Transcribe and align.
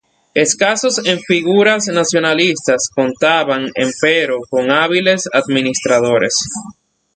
Escaso 0.33 0.87
en 1.05 1.19
figuras 1.19 1.85
nacionalistas, 1.85 2.89
contaba, 2.91 3.59
empero, 3.75 4.39
con 4.49 4.71
hábiles 4.71 5.29
administradores. 5.31 6.33